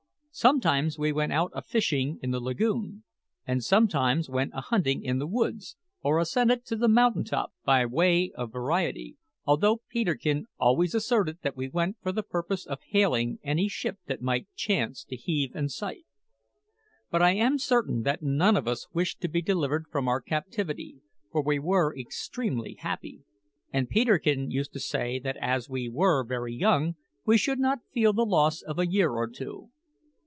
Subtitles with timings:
[0.33, 3.03] Sometimes we went out a fishing in the lagoon,
[3.45, 7.85] and sometimes went a hunting in the woods, or ascended to the mountain top by
[7.85, 13.39] way of variety, although Peterkin always asserted that we went for the purpose of hailing
[13.43, 16.05] any ship that might chance to heave in sight.
[17.11, 21.01] But I am certain that none of us wished to be delivered from our captivity,
[21.29, 23.23] for we were extremely happy;
[23.73, 26.95] and Peterkin used to say that as we were very young,
[27.25, 29.71] we should not feel the loss of a year or two.